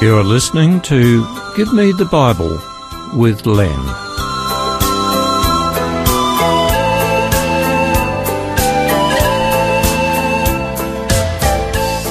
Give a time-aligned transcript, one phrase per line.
[0.00, 1.26] You're listening to
[1.56, 2.62] Give Me the Bible
[3.18, 3.68] with Len.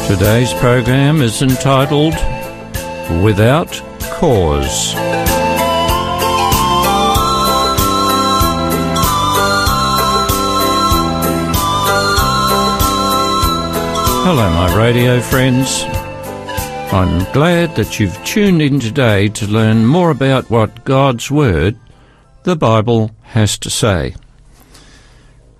[0.05, 2.13] Today's program is entitled
[3.23, 3.71] Without
[4.19, 4.93] Cause.
[14.25, 15.85] Hello, my radio friends.
[16.93, 21.77] I'm glad that you've tuned in today to learn more about what God's Word,
[22.43, 24.15] the Bible, has to say.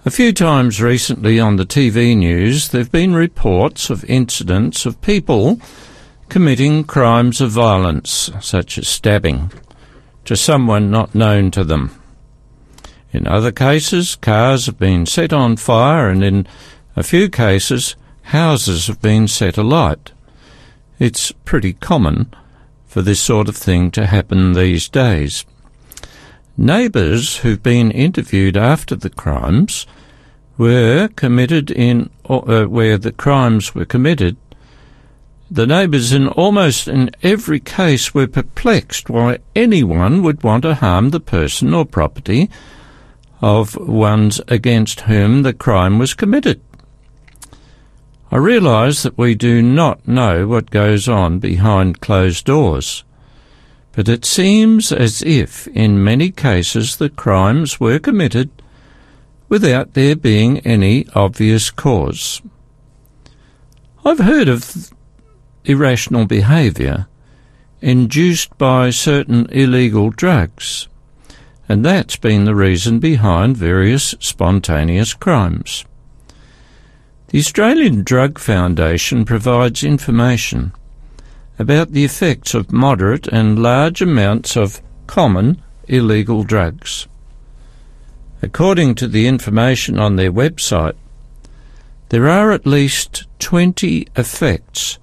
[0.06, 5.02] A few times recently on the TV news, there have been reports of incidents of
[5.02, 5.60] people
[6.30, 9.52] committing crimes of violence, such as stabbing,
[10.24, 11.92] to someone not known to them.
[13.12, 16.48] In other cases, cars have been set on fire, and in
[16.96, 20.14] a few cases, houses have been set alight.
[21.00, 22.34] It's pretty common
[22.88, 25.46] for this sort of thing to happen these days.
[26.58, 29.86] Neighbours who've been interviewed after the crimes
[30.58, 34.38] were committed in uh, where the crimes were committed.
[35.52, 41.12] The neighbours in almost in every case were perplexed why anyone would want to harm
[41.12, 42.50] the person or property
[43.40, 46.60] of ones against whom the crime was committed.
[48.30, 53.06] I realise that we do not know what goes on behind closed doors,
[53.94, 58.50] but it seems as if in many cases the crimes were committed
[59.48, 62.42] without there being any obvious cause.
[64.04, 64.92] I've heard of
[65.64, 67.08] irrational behaviour
[67.82, 70.90] induced by certain illegal drugs,
[71.70, 75.86] and that's been the reason behind various spontaneous crimes.
[77.30, 80.72] The Australian Drug Foundation provides information
[81.60, 87.06] about the effects of moderate and large amounts of common illegal drugs.
[88.42, 90.96] According to the information on their website,
[92.10, 94.98] there are at least 20 effects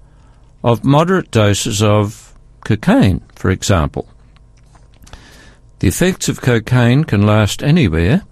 [0.63, 2.33] of moderate doses of
[2.63, 4.07] cocaine, for example.
[5.77, 8.23] The effects of cocaine can last anywhere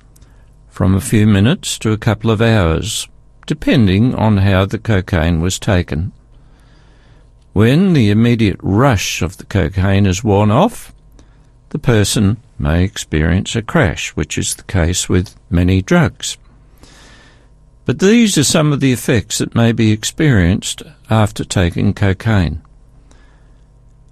[0.68, 3.08] from a few minutes to a couple of hours
[3.46, 6.12] depending on how the cocaine was taken.
[7.54, 10.94] When the immediate rush of the cocaine is worn off,
[11.70, 16.38] the person may experience a crash, which is the case with many drugs.
[17.86, 22.62] But these are some of the effects that may be experienced after taking cocaine.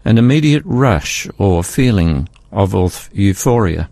[0.04, 3.90] An immediate rush or feeling of euphoria,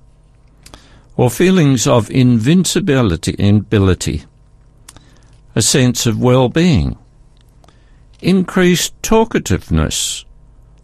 [1.15, 4.25] or feelings of invincibility,
[5.59, 6.97] a sense of well-being,
[8.21, 10.23] increased talkativeness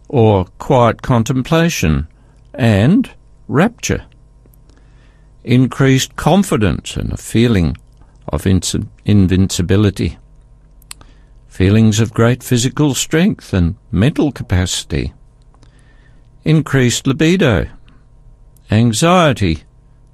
[0.06, 2.06] or quiet contemplation,
[2.52, 3.10] and
[3.48, 4.04] rapture,
[5.44, 7.74] increased confidence and a feeling
[8.28, 10.18] of invincibility,
[11.48, 15.14] feelings of great physical strength and mental capacity,
[16.44, 17.66] increased libido,
[18.70, 19.62] anxiety,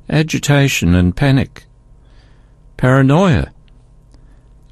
[0.08, 1.64] agitation and panic,
[2.76, 3.51] paranoia,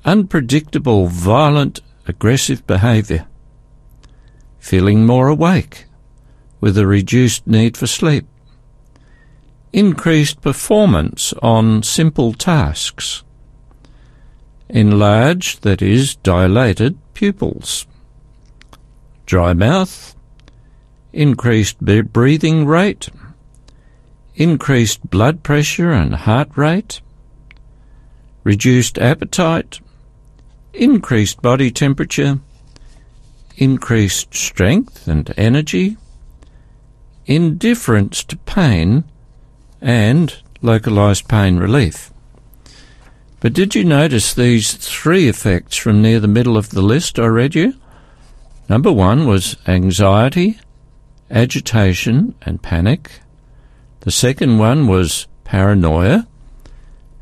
[0.05, 3.27] unpredictable, violent, aggressive behaviour,
[4.59, 5.87] feeling more awake,
[6.61, 8.27] with a reduced need for sleep,
[9.73, 13.23] increased performance on simple tasks,
[14.69, 17.87] enlarged, that is, dilated pupils,
[19.27, 20.15] dry mouth,
[21.13, 23.09] increased breathing rate,
[24.35, 27.01] increased blood pressure and heart rate,
[28.45, 29.81] reduced appetite,
[30.81, 32.41] increased body temperature,
[33.59, 35.99] increased strength and energy,
[37.27, 39.05] indifference to pain,
[39.83, 42.11] and localized pain relief.
[43.41, 47.27] But did you notice these three effects from near the middle of the list I
[47.27, 47.75] read you?
[48.67, 50.59] Number one was anxiety,
[51.31, 53.21] agitation, and panic.
[54.01, 56.27] The second one was paranoia.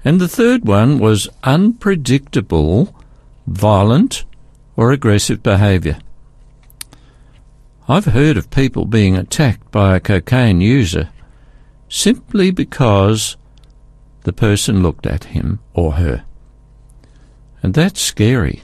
[0.04, 2.94] And the third one was unpredictable
[3.48, 4.24] violent,
[4.76, 5.98] or aggressive behaviour.
[7.88, 11.08] I've heard of people being attacked by a cocaine user
[11.88, 13.36] simply because
[14.24, 16.24] the person looked at him or her.
[17.62, 18.62] And that's scary.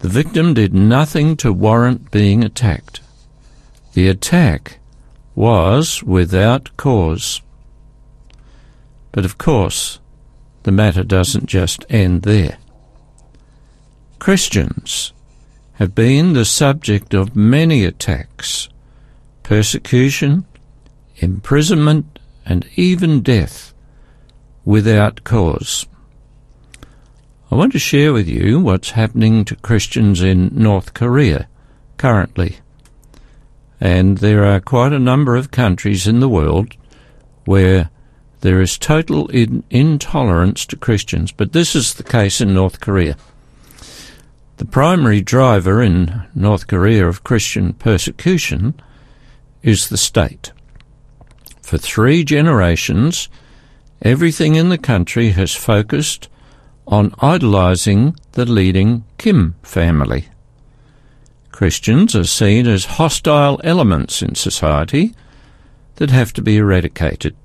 [0.00, 3.00] The victim did nothing to warrant being attacked.
[3.94, 4.78] The attack
[5.34, 7.40] was without cause.
[9.10, 10.00] But of course,
[10.64, 12.58] the matter doesn't just end there.
[14.18, 15.12] Christians
[15.74, 18.68] have been the subject of many attacks,
[19.42, 20.46] persecution,
[21.16, 23.74] imprisonment, and even death
[24.64, 25.86] without cause.
[27.50, 31.46] I want to share with you what's happening to Christians in North Korea
[31.96, 32.58] currently.
[33.80, 36.74] And there are quite a number of countries in the world
[37.44, 37.90] where
[38.40, 43.16] there is total in- intolerance to Christians, but this is the case in North Korea.
[44.56, 48.74] The primary driver in North Korea of Christian persecution
[49.62, 50.52] is the state.
[51.60, 53.28] For three generations,
[54.00, 56.30] everything in the country has focused
[56.86, 60.28] on idolizing the leading Kim family.
[61.52, 65.14] Christians are seen as hostile elements in society
[65.96, 67.36] that have to be eradicated.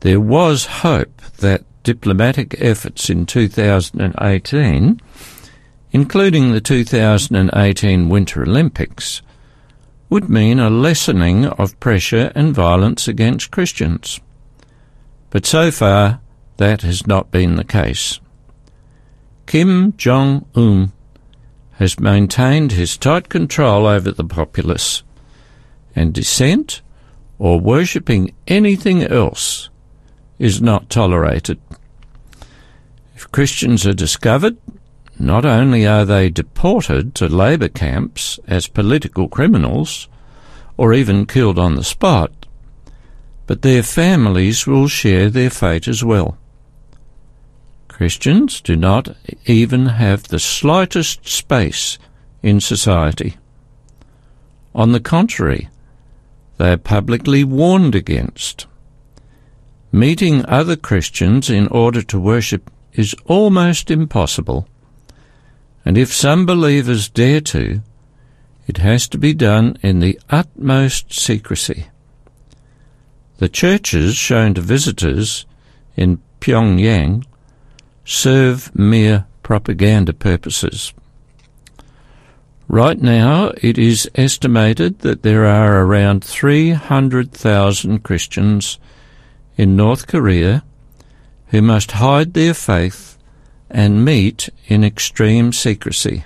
[0.00, 5.00] There was hope that diplomatic efforts in 2018,
[5.92, 9.22] including the 2018 Winter Olympics,
[10.08, 14.20] would mean a lessening of pressure and violence against Christians.
[15.30, 16.20] But so far,
[16.56, 18.20] that has not been the case.
[19.46, 20.92] Kim Jong un
[21.72, 25.02] has maintained his tight control over the populace,
[25.96, 26.80] and dissent
[27.38, 29.68] or worshipping anything else
[30.38, 31.60] is not tolerated.
[33.14, 34.56] If Christians are discovered,
[35.18, 40.08] not only are they deported to labour camps as political criminals,
[40.76, 42.46] or even killed on the spot,
[43.46, 46.38] but their families will share their fate as well.
[47.88, 49.14] Christians do not
[49.46, 51.98] even have the slightest space
[52.42, 53.36] in society.
[54.74, 55.68] On the contrary,
[56.56, 58.66] they are publicly warned against.
[59.92, 64.66] Meeting other Christians in order to worship is almost impossible,
[65.84, 67.82] and if some believers dare to,
[68.66, 71.86] it has to be done in the utmost secrecy.
[73.38, 75.46] The churches shown to visitors
[75.96, 77.24] in Pyongyang
[78.04, 80.92] serve mere propaganda purposes.
[82.68, 88.78] Right now, it is estimated that there are around 300,000 Christians
[89.56, 90.62] in North Korea
[91.48, 93.11] who must hide their faith
[93.72, 96.24] and meet in extreme secrecy.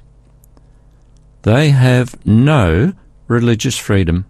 [1.42, 2.92] They have no
[3.28, 4.26] religious freedom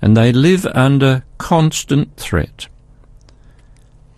[0.00, 2.68] and they live under constant threat.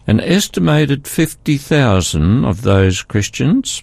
[0.06, 3.82] An estimated 50,000 of those Christians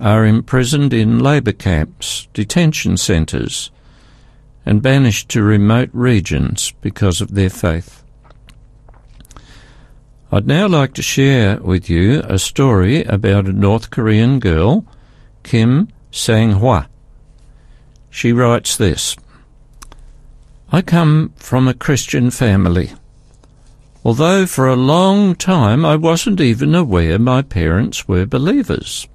[0.00, 3.70] are imprisoned in labour camps, detention centres,
[4.64, 8.04] and banished to remote regions because of their faith.
[10.32, 14.84] I'd now like to share with you a story about a North Korean girl,
[15.42, 16.86] Kim Sang-hwa.
[18.10, 19.16] She writes this
[20.72, 22.92] I come from a Christian family
[24.04, 29.06] although for a long time I wasn't even aware my parents were believers.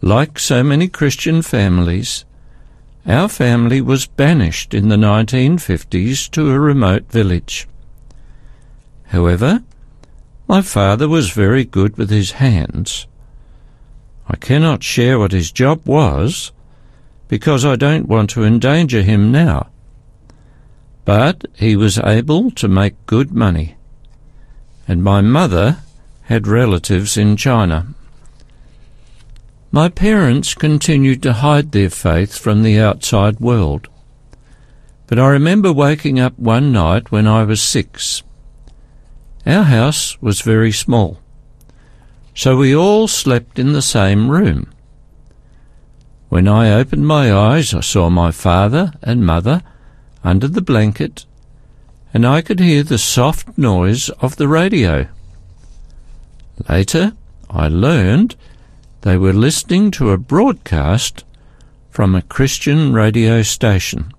[0.00, 2.24] Like so many Christian families,
[3.06, 7.68] our family was banished in the 1950s to a remote village.
[9.08, 9.62] However,
[10.46, 13.06] my father was very good with his hands.
[14.28, 16.52] I cannot share what his job was,
[17.28, 19.68] because I don't want to endanger him now.
[21.04, 23.76] But he was able to make good money.
[24.86, 25.78] And my mother
[26.22, 27.94] had relatives in China.
[29.70, 33.88] My parents continued to hide their faith from the outside world.
[35.06, 38.22] But I remember waking up one night when I was six.
[39.46, 41.18] Our house was very small,
[42.34, 44.72] so we all slept in the same room.
[46.30, 49.62] When I opened my eyes, I saw my father and mother
[50.24, 51.26] under the blanket,
[52.14, 55.06] and I could hear the soft noise of the radio.
[56.68, 57.12] Later,
[57.50, 58.36] I learned
[59.02, 61.24] they were listening to a broadcast
[61.90, 64.12] from a Christian radio station.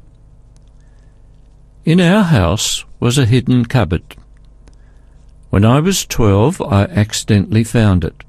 [1.83, 4.15] In our house was a hidden cupboard.
[5.55, 8.25] When I was twelve, I accidentally found it.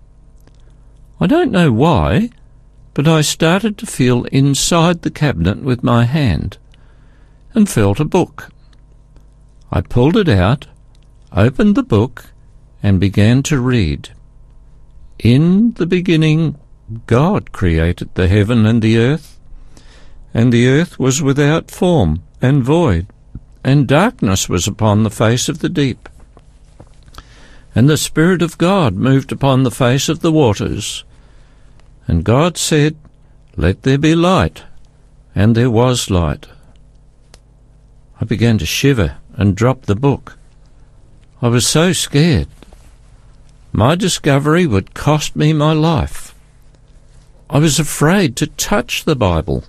[1.21, 2.31] I don't know why,
[2.95, 6.57] but I started to feel inside the cabinet with my hand
[7.53, 8.51] and felt a book.
[9.73, 10.69] I pulled it out,
[11.33, 12.27] opened the book,
[12.81, 14.11] and began to read.
[15.19, 16.57] In the beginning,
[17.07, 19.41] God created the heaven and the earth,
[20.33, 23.09] and the earth was without form and void,
[23.65, 26.09] and darkness was upon the face of the deep.
[27.77, 31.05] And the Spirit of God moved upon the face of the waters.
[32.09, 32.97] And God said,
[33.55, 34.63] Let there be light.
[35.35, 36.47] And there was light.
[38.19, 40.39] I began to shiver and drop the book.
[41.43, 42.49] I was so scared.
[43.73, 46.35] My discovery would cost me my life.
[47.51, 49.65] I was afraid to touch the Bible,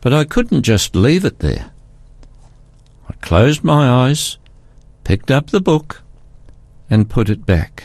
[0.00, 1.72] but I couldn't just leave it there.
[3.08, 4.38] I closed my eyes,
[5.02, 6.01] picked up the book,
[6.90, 7.84] and put it back.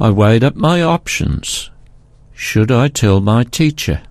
[0.00, 1.70] I weighed up my options.
[2.32, 4.02] Should I tell my teacher?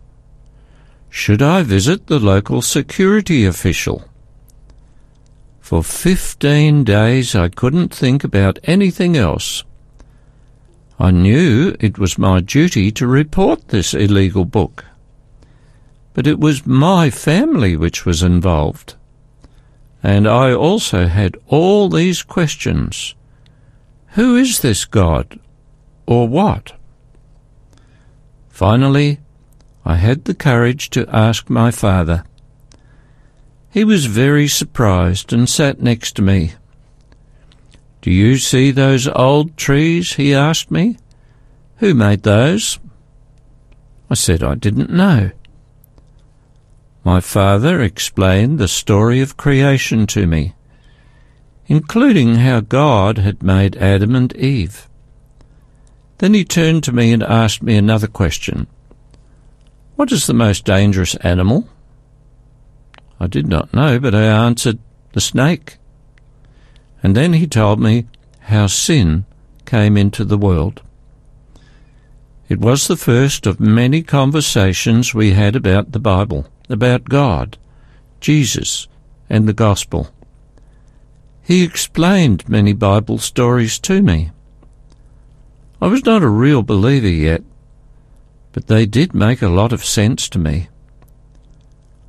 [1.09, 4.05] Should I visit the local security official?
[5.59, 9.63] For fifteen days I couldn't think about anything else.
[10.99, 14.85] I knew it was my duty to report this illegal book.
[16.13, 18.95] But it was my family which was involved.
[20.03, 23.15] And I also had all these questions.
[24.11, 25.39] Who is this God?
[26.05, 26.73] Or what?
[28.49, 29.19] Finally,
[29.85, 32.23] I had the courage to ask my father.
[33.69, 36.53] He was very surprised and sat next to me.
[38.01, 40.13] Do you see those old trees?
[40.13, 40.97] he asked me.
[41.77, 42.79] Who made those?
[44.09, 45.31] I said I didn't know.
[47.03, 50.53] My father explained the story of creation to me,
[51.71, 54.89] including how God had made Adam and Eve.
[56.17, 58.67] Then he turned to me and asked me another question.
[59.95, 61.69] What is the most dangerous animal?
[63.21, 64.79] I did not know, but I answered,
[65.13, 65.77] the snake.
[67.01, 68.05] And then he told me
[68.41, 69.23] how sin
[69.63, 70.81] came into the world.
[72.49, 77.57] It was the first of many conversations we had about the Bible, about God,
[78.19, 78.89] Jesus,
[79.29, 80.13] and the Gospel.
[81.43, 84.31] He explained many Bible stories to me.
[85.81, 87.43] I was not a real believer yet,
[88.51, 90.69] but they did make a lot of sense to me.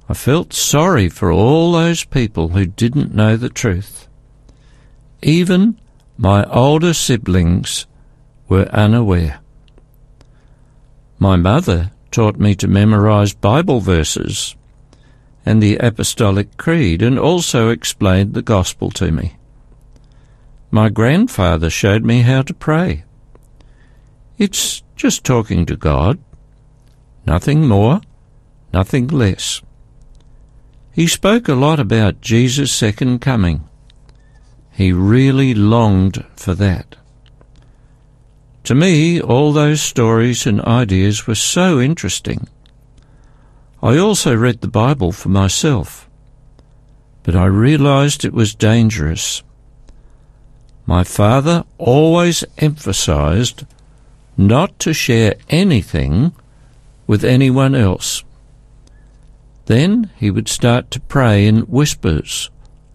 [0.09, 4.09] I felt sorry for all those people who didn't know the truth.
[5.23, 5.81] Even
[6.19, 7.87] my older siblings
[8.49, 9.41] were unaware.
[11.19, 14.55] My mother taught me to memorize Bible verses
[15.45, 19.37] and the Apostolic Creed and also explained the Gospel to me.
[20.71, 23.05] My grandfather showed me how to pray.
[24.39, 26.19] It's just talking to God.
[27.27, 28.01] Nothing more,
[28.73, 29.63] nothing less.
[30.93, 33.69] He spoke a lot about Jesus' second coming.
[34.71, 36.97] He really longed for that.
[38.65, 42.49] To me, all those stories and ideas were so interesting.
[43.83, 46.09] I also read the Bible for myself,
[47.25, 49.43] but I realized it was dangerous.
[50.87, 53.67] My father always emphasized
[54.37, 56.33] not to share anything
[57.09, 58.23] with anyone else.
[59.67, 62.51] Then he would start to pray in whispers,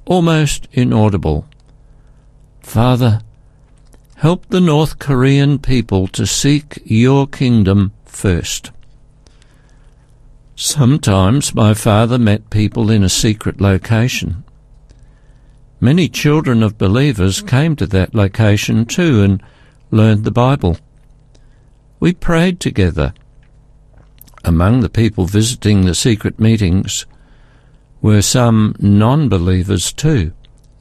[0.06, 1.48] almost inaudible.
[2.62, 3.20] Father,
[4.16, 8.72] help the North Korean people to seek your kingdom first.
[10.60, 14.44] Sometimes my father met people in a secret location.
[15.80, 19.44] Many children of believers came to that location too and
[19.92, 20.78] learned the Bible.
[22.00, 23.14] We prayed together.
[24.44, 27.06] Among the people visiting the secret meetings
[28.02, 30.34] were some non believers too,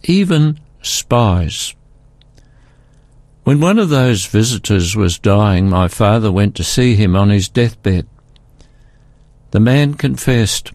[0.04, 1.74] even spies.
[3.44, 7.50] When one of those visitors was dying, my father went to see him on his
[7.50, 8.08] deathbed.
[9.56, 10.72] The man confessed,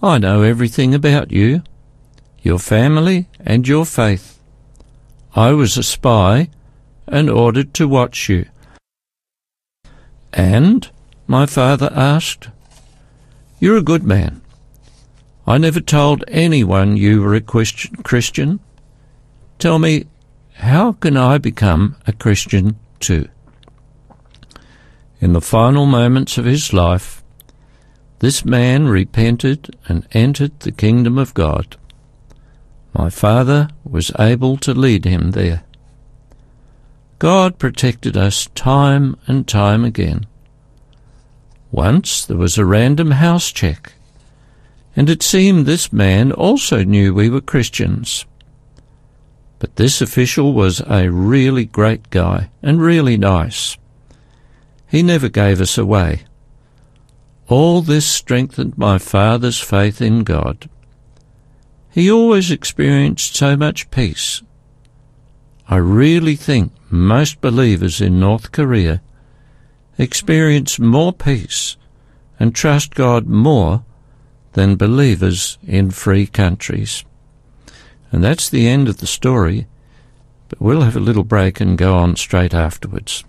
[0.00, 1.64] I know everything about you,
[2.40, 4.38] your family, and your faith.
[5.34, 6.50] I was a spy
[7.08, 8.46] and ordered to watch you.
[10.32, 10.88] And?
[11.26, 12.50] my father asked.
[13.58, 14.40] You're a good man.
[15.44, 18.60] I never told anyone you were a Christian.
[19.58, 20.04] Tell me,
[20.52, 23.28] how can I become a Christian too?
[25.20, 27.19] In the final moments of his life,
[28.20, 31.76] this man repented and entered the kingdom of God.
[32.92, 35.62] My father was able to lead him there.
[37.18, 40.26] God protected us time and time again.
[41.70, 43.94] Once there was a random house check,
[44.94, 48.26] and it seemed this man also knew we were Christians.
[49.60, 53.78] But this official was a really great guy and really nice.
[54.88, 56.24] He never gave us away.
[57.50, 60.70] All this strengthened my father's faith in God.
[61.90, 64.40] He always experienced so much peace
[65.70, 69.00] I really think most believers in North Korea
[69.98, 71.76] experience more peace
[72.40, 73.84] and trust God more
[74.54, 77.04] than believers in free countries.
[78.10, 79.68] And that's the end of the story,
[80.48, 83.22] but we'll have a little break and go on straight afterwards.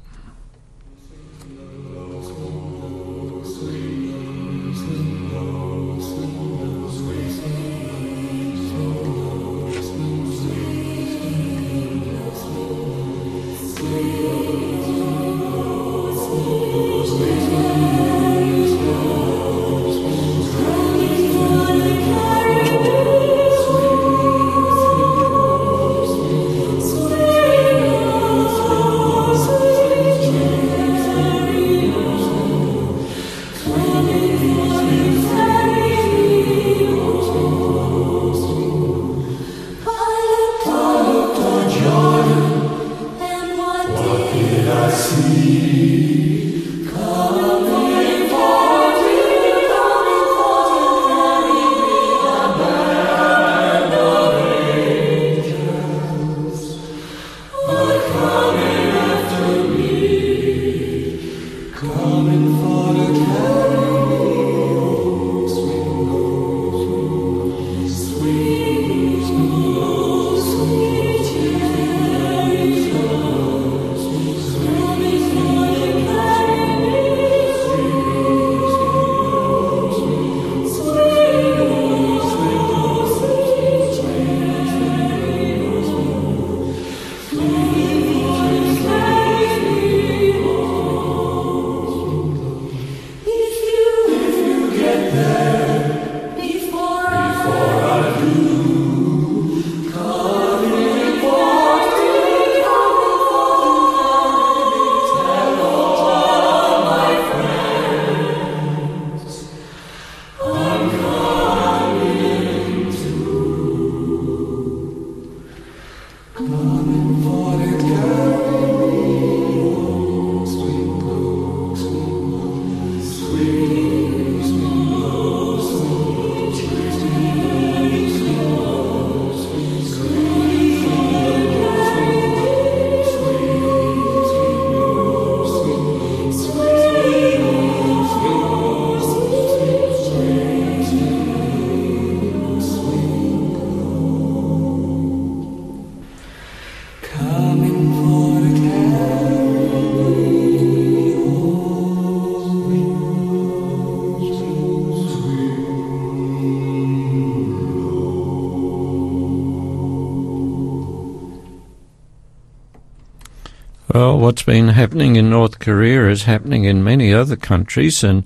[164.22, 168.24] What's been happening in North Korea is happening in many other countries, and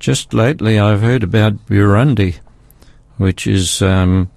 [0.00, 2.40] just lately I've heard about Burundi,
[3.18, 4.32] which is um,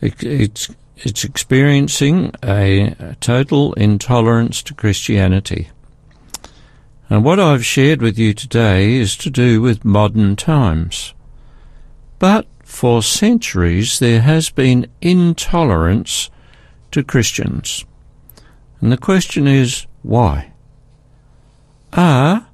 [0.00, 5.70] it, it's it's experiencing a, a total intolerance to Christianity.
[7.10, 11.14] And what I've shared with you today is to do with modern times.
[12.20, 16.30] But for centuries there has been intolerance
[16.92, 17.84] to Christians.
[18.82, 20.52] And the question is, why?
[21.92, 22.48] Are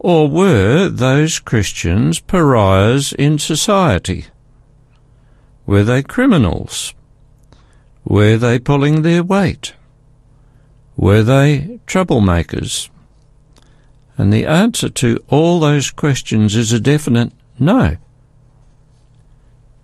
[0.00, 4.26] or were those Christians pariahs in society?
[5.64, 6.94] Were they criminals?
[8.04, 9.74] Were they pulling their weight?
[10.96, 12.90] Were they troublemakers?
[14.18, 17.96] And the answer to all those questions is a definite no.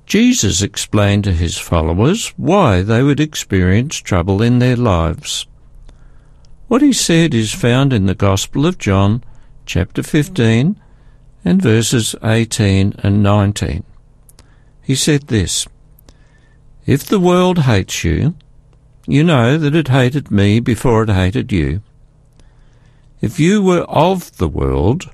[0.07, 5.47] Jesus explained to his followers why they would experience trouble in their lives.
[6.69, 9.25] What he said is found in the Gospel of John,
[9.65, 10.79] chapter 15,
[11.43, 13.85] and verses 18 and 19.
[14.83, 15.67] He said this
[16.85, 18.35] If the world hates you,
[19.07, 21.81] you know that it hated me before it hated you.
[23.23, 25.11] If you were of the world,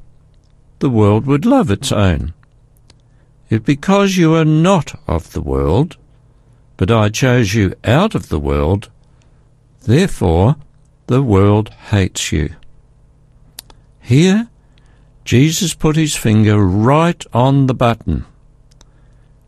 [0.80, 2.34] the world would love its own.
[3.48, 5.98] If because you are not of the world,
[6.76, 8.90] but I chose you out of the world,
[9.82, 10.56] therefore
[11.06, 12.54] the world hates you.
[14.00, 14.48] Here,
[15.24, 18.26] Jesus put his finger right on the button.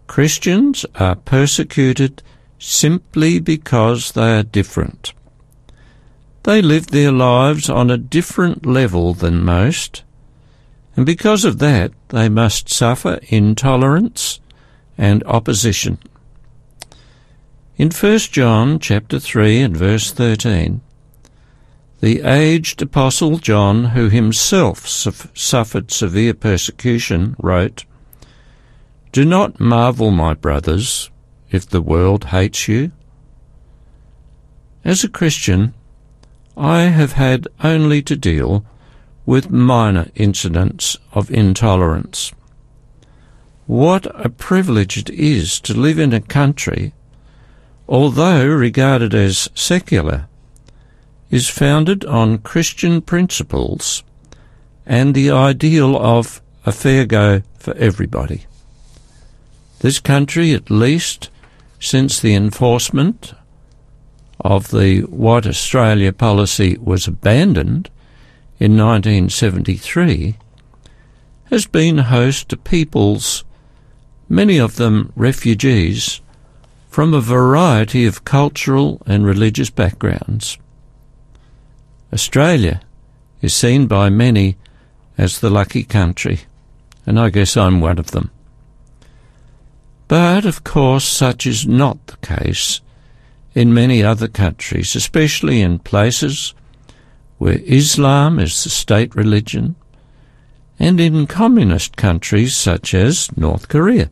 [0.06, 2.22] Christians are persecuted
[2.58, 5.12] simply because they are different.
[6.44, 10.04] They live their lives on a different level than most,
[10.96, 14.40] and because of that they must suffer intolerance
[14.96, 15.98] and opposition.
[17.76, 20.80] In 1 John chapter 3 and verse 13,
[22.06, 27.84] the aged Apostle John, who himself suffered severe persecution, wrote,
[29.10, 31.10] Do not marvel, my brothers,
[31.50, 32.92] if the world hates you.
[34.84, 35.74] As a Christian,
[36.56, 38.64] I have had only to deal
[39.24, 42.32] with minor incidents of intolerance.
[43.66, 46.94] What a privilege it is to live in a country,
[47.88, 50.28] although regarded as secular,
[51.30, 54.02] is founded on Christian principles
[54.86, 58.46] and the ideal of a fair go for everybody.
[59.80, 61.30] This country, at least
[61.80, 63.34] since the enforcement
[64.40, 67.90] of the White Australia policy was abandoned
[68.58, 70.36] in 1973,
[71.50, 73.44] has been host to peoples,
[74.28, 76.20] many of them refugees,
[76.88, 80.58] from a variety of cultural and religious backgrounds.
[82.12, 82.80] Australia
[83.42, 84.56] is seen by many
[85.18, 86.40] as the lucky country,
[87.04, 88.30] and I guess I'm one of them.
[90.08, 92.80] But, of course, such is not the case
[93.54, 96.54] in many other countries, especially in places
[97.38, 99.74] where Islam is the state religion,
[100.78, 104.10] and in communist countries such as North Korea.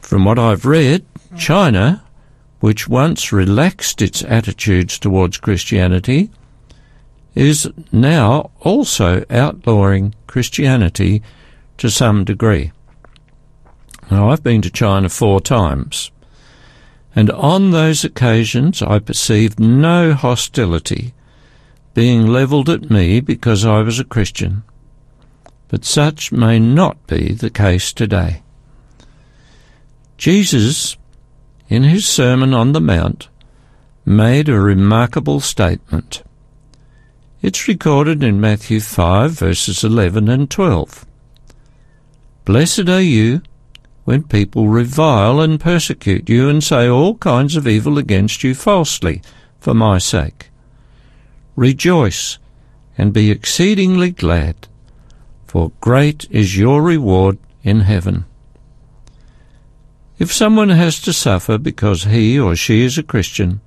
[0.00, 1.04] From what I've read,
[1.38, 2.02] China,
[2.60, 6.30] which once relaxed its attitudes towards Christianity,
[7.34, 11.22] is now also outlawing Christianity
[11.78, 12.72] to some degree.
[14.10, 16.10] Now, I've been to China four times,
[17.14, 21.14] and on those occasions I perceived no hostility
[21.94, 24.62] being levelled at me because I was a Christian.
[25.68, 28.42] But such may not be the case today.
[30.18, 30.96] Jesus,
[31.68, 33.28] in his Sermon on the Mount,
[34.04, 36.22] made a remarkable statement.
[37.42, 41.06] It's recorded in Matthew 5, verses 11 and 12.
[42.44, 43.40] Blessed are you
[44.04, 49.22] when people revile and persecute you and say all kinds of evil against you falsely
[49.58, 50.50] for my sake.
[51.56, 52.36] Rejoice
[52.98, 54.68] and be exceedingly glad,
[55.46, 58.26] for great is your reward in heaven.
[60.18, 63.62] If someone has to suffer because he or she is a Christian,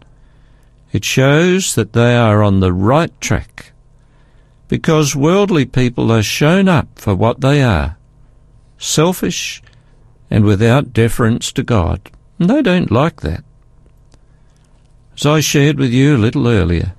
[0.93, 3.71] it shows that they are on the right track,
[4.67, 7.97] because worldly people are shown up for what they are
[8.77, 9.61] selfish
[10.29, 11.99] and without deference to God.
[12.37, 13.43] And they don't like that.
[15.15, 16.93] As I shared with you a little earlier,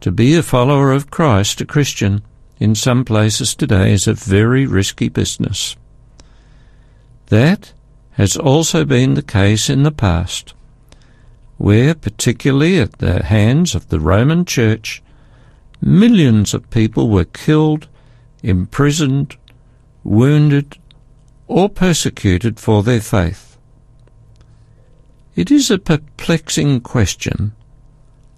[0.00, 2.22] to be a follower of Christ, a Christian,
[2.58, 5.76] in some places today is a very risky business.
[7.26, 7.72] That
[8.12, 10.54] has also been the case in the past
[11.56, 15.02] where, particularly at the hands of the Roman Church,
[15.80, 17.88] millions of people were killed,
[18.42, 19.36] imprisoned,
[20.02, 20.78] wounded,
[21.46, 23.56] or persecuted for their faith.
[25.36, 27.52] It is a perplexing question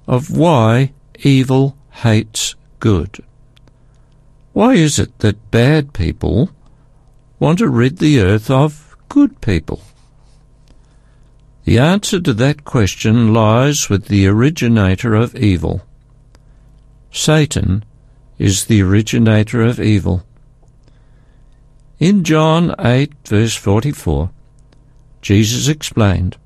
[0.07, 3.22] of why evil hates good.
[4.52, 6.50] Why is it that bad people
[7.38, 9.83] want to rid the earth of good people?
[11.66, 15.83] The answer to that question lies with the originator of evil.
[17.11, 17.85] Satan
[18.38, 20.24] is the originator of evil.
[21.98, 24.31] In John 8, verse 44,
[25.20, 26.37] Jesus explained.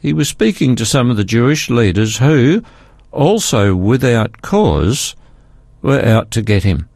[0.00, 2.64] He was speaking to some of the Jewish leaders who,
[3.12, 5.14] also without cause,
[5.82, 6.88] were out to get him.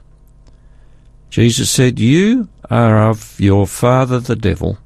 [1.31, 4.79] Jesus said, You are of your father the devil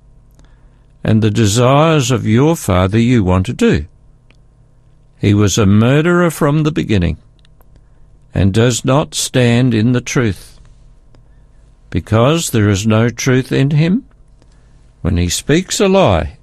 [1.02, 3.86] and the desires of your father you want to do.
[5.18, 7.18] He was a murderer from the beginning,
[8.34, 10.58] and does not stand in the truth.
[11.90, 14.06] Because there is no truth in him,
[15.00, 16.38] when he speaks a lie,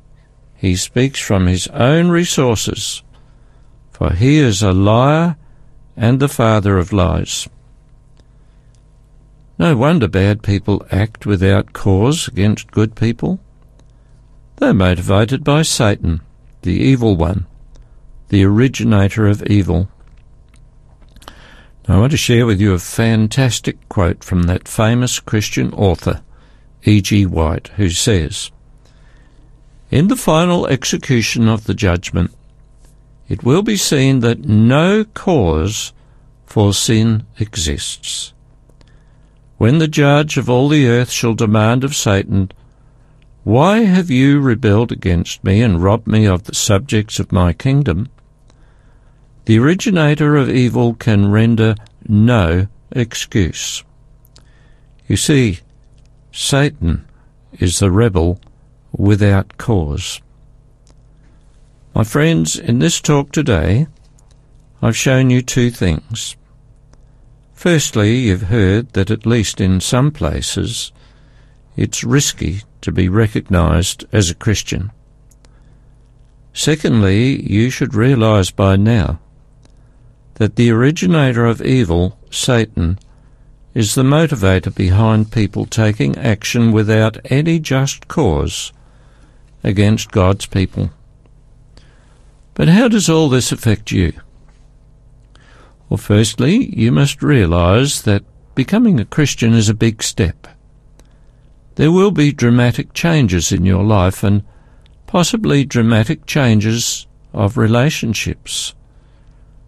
[0.56, 3.04] he speaks from his own resources,
[3.92, 5.38] for he is a liar
[5.96, 7.48] and the father of lies.
[9.60, 13.40] No wonder bad people act without cause against good people.
[14.58, 16.22] They're motivated by Satan,
[16.64, 17.46] the evil one,
[18.30, 19.88] the originator of evil.
[21.88, 26.22] I want to share with you a fantastic quote from that famous Christian author,
[26.84, 27.28] E.G.
[27.28, 28.50] White, who says,
[29.92, 32.32] In the final execution of the judgment,
[33.30, 35.94] it will be seen that no cause
[36.48, 38.34] for sin exists.
[39.58, 42.52] When the judge of all the earth shall demand of Satan
[43.48, 48.10] why have you rebelled against me and robbed me of the subjects of my kingdom?
[49.46, 51.76] The originator of evil can render
[52.10, 53.86] no excuse.
[55.08, 55.60] You see,
[56.30, 57.08] Satan
[57.54, 58.42] is the rebel
[58.92, 60.20] without cause.
[61.96, 63.88] My friends, in this talk today,
[64.82, 66.36] I've shown you two things.
[67.54, 70.92] Firstly, you've heard that at least in some places,
[71.78, 74.92] it's risky to be recognised as a Christian.
[76.54, 79.20] Secondly, you should realize by now
[80.36, 83.00] that the originator of evil, Satan,
[83.74, 88.74] is the motivator behind people taking action without any just cause
[89.64, 90.90] against God's people.
[92.56, 94.14] But how does all this affect you?
[95.90, 98.24] Well, firstly, you must realize that
[98.56, 100.48] becoming a Christian is a big step.
[101.78, 104.44] There will be dramatic changes in your life and
[105.06, 108.74] possibly dramatic changes of relationships.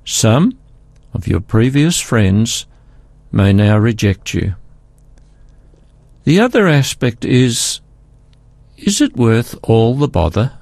[0.05, 0.57] Some
[1.13, 2.65] of your previous friends
[3.31, 4.55] may now reject you.
[6.23, 7.79] The other aspect is,
[8.75, 10.53] is it worth all the bother?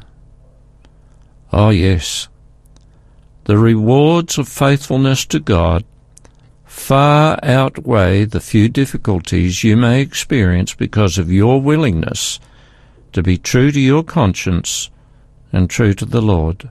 [1.54, 2.28] Oh yes.
[3.46, 5.86] The rewards of faithfulness to God
[6.68, 12.40] far outweigh the few difficulties you may experience because of your willingness
[13.14, 14.92] to be true to your conscience
[15.52, 16.70] and true to the Lord.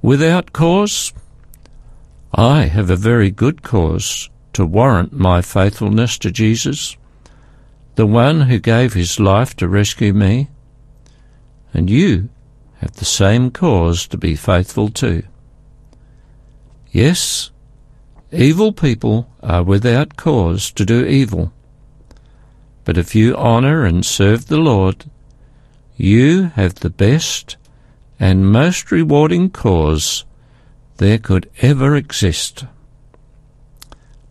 [0.00, 1.12] Without cause,
[2.32, 6.96] I have a very good cause to warrant my faithfulness to Jesus,
[7.96, 10.48] the one who gave his life to rescue me,
[11.74, 12.28] and you
[12.76, 15.24] have the same cause to be faithful to.
[16.92, 17.50] Yes,
[18.32, 21.52] evil people are without cause to do evil,
[22.84, 25.10] but if you honour and serve the Lord,
[25.96, 27.56] you have the best
[28.20, 30.24] and most rewarding cause
[30.96, 32.64] there could ever exist.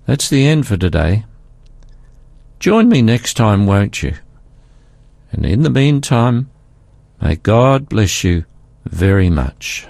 [0.06, 1.26] That's the end for today.
[2.60, 4.16] Join me next time, won't you?
[5.32, 6.50] And in the meantime,
[7.22, 8.46] may God bless you
[8.86, 9.88] very much.